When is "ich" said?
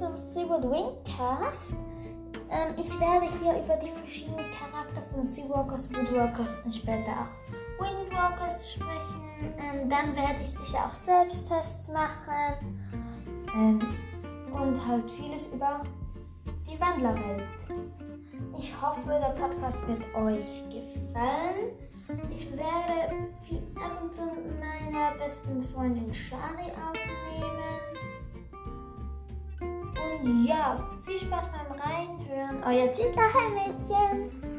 2.76-2.88, 10.42-10.50, 18.58-18.72, 22.34-22.50